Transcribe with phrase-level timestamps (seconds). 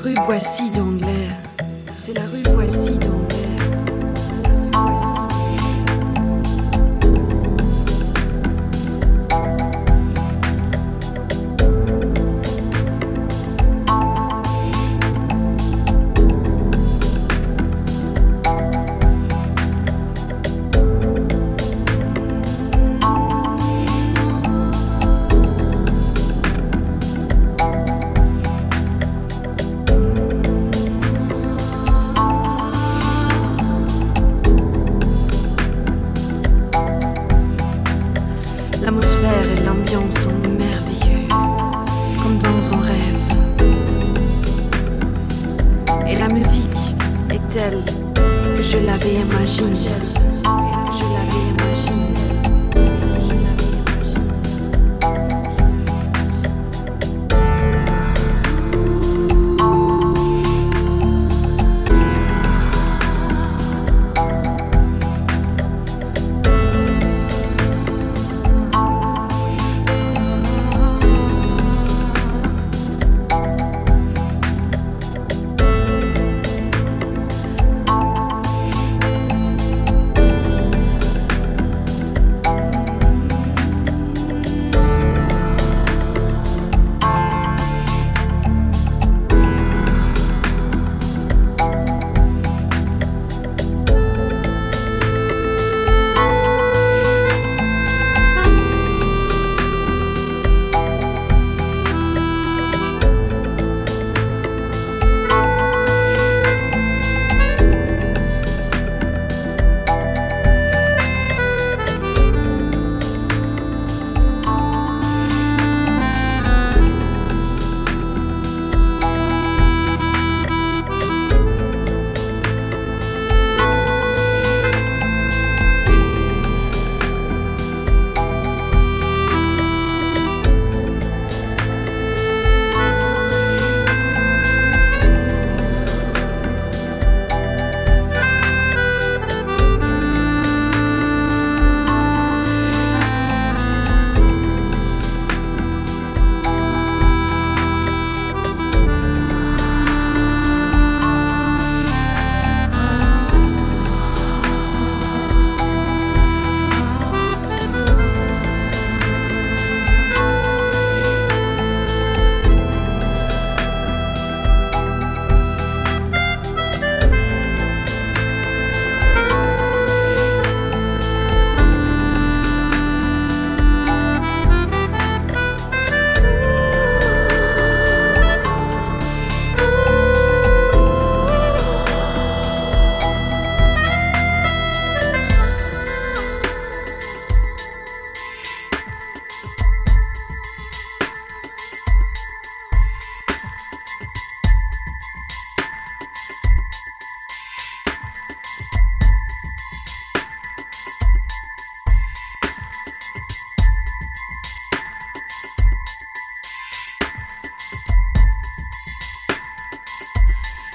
[0.00, 0.69] rue Boissy.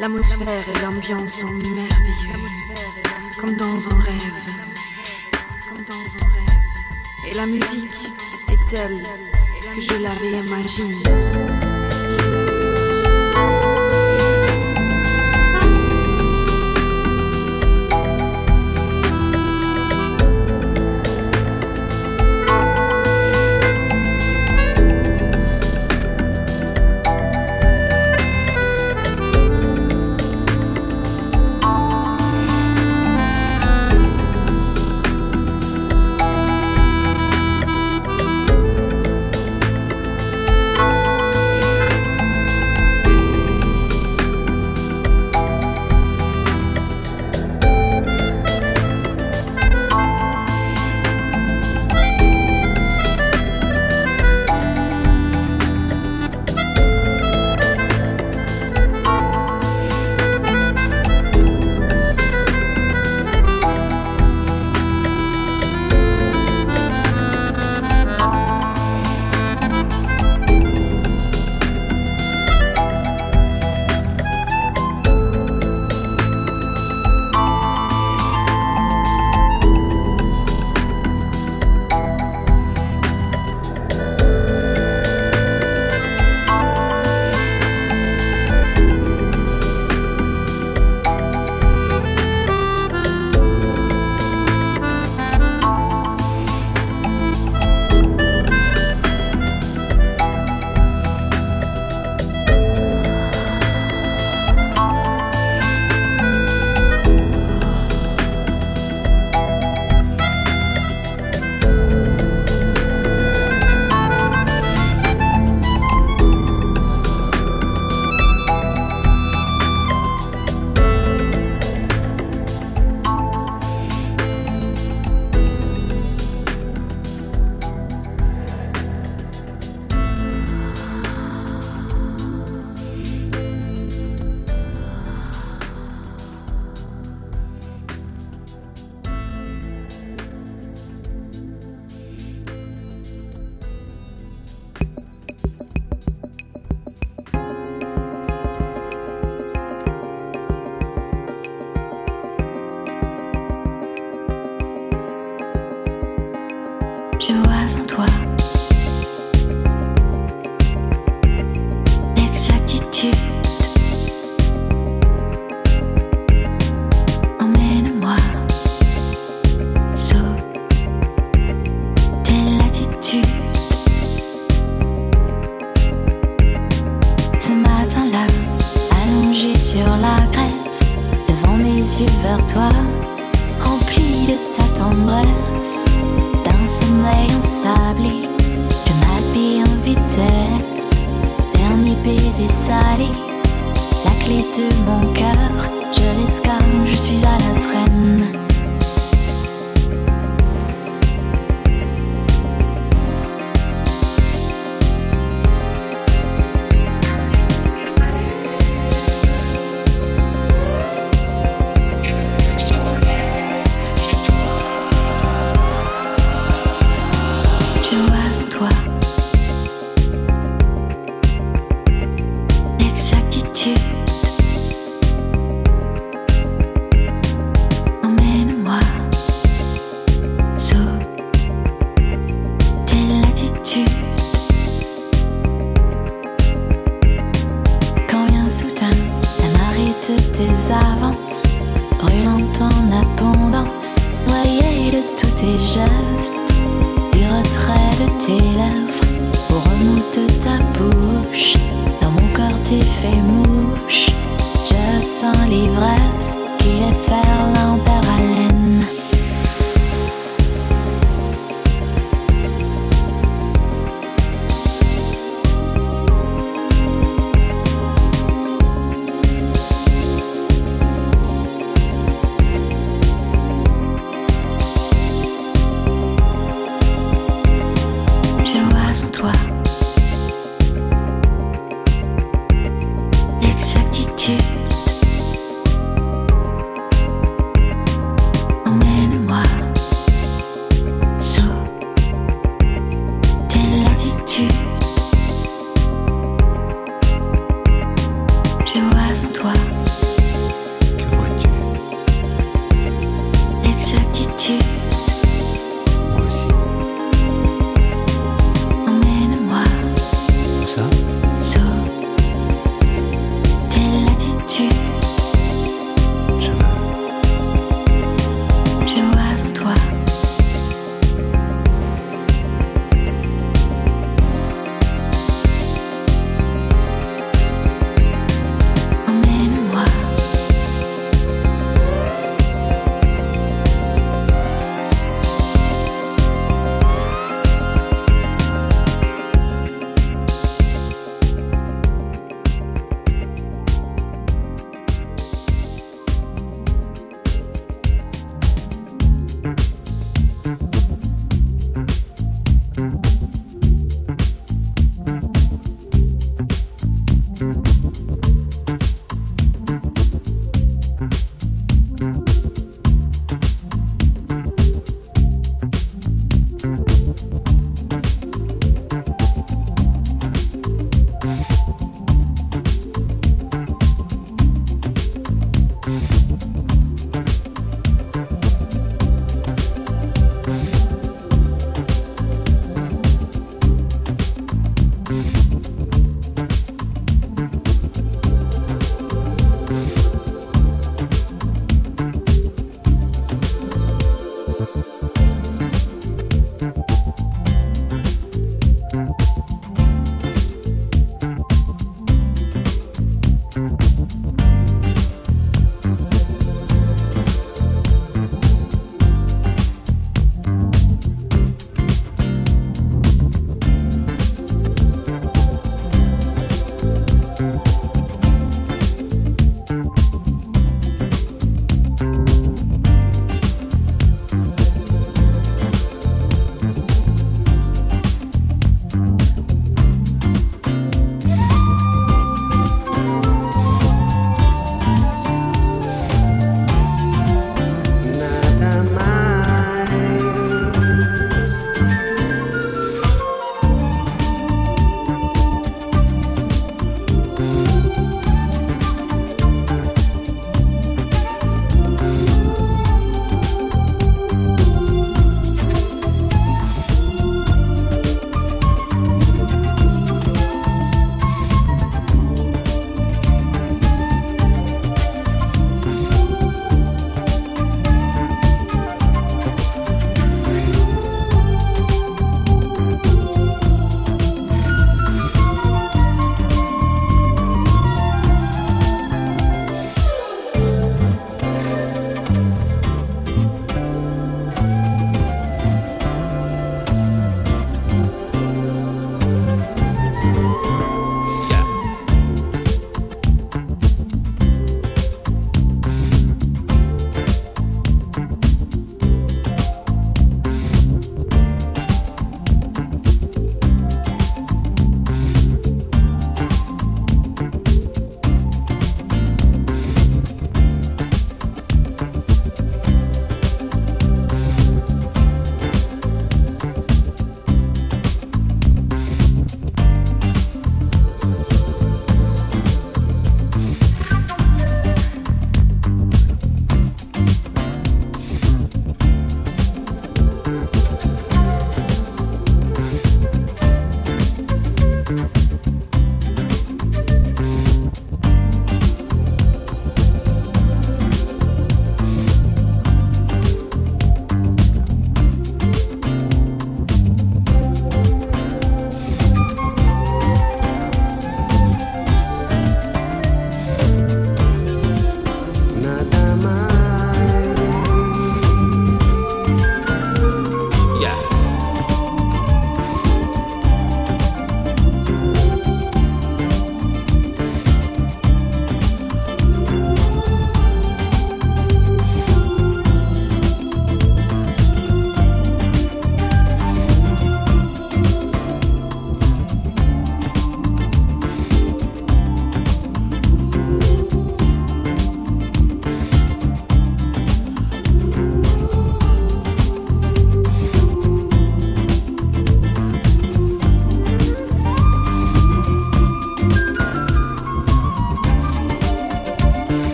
[0.00, 2.46] L'atmosphère et l'ambiance sont merveilleux,
[3.40, 4.54] comme dans un rêve.
[7.28, 8.08] Et la musique
[8.48, 9.02] est telle
[9.74, 11.57] que je la réimagine.